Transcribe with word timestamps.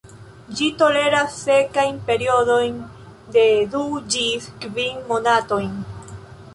Ĝi 0.59 0.69
toleras 0.79 1.35
sekajn 1.49 1.99
periodojn 2.09 2.81
de 3.37 3.45
du 3.77 3.85
ĝis 4.17 4.51
kvin 4.67 5.01
monatojn. 5.15 5.75